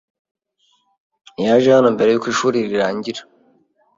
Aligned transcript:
Yaje 1.43 1.69
hano 1.75 1.89
mbere 1.95 2.09
yuko 2.11 2.27
ishuri 2.33 2.57
rirangira. 2.69 3.21